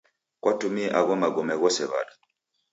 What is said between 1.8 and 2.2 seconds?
w'ada?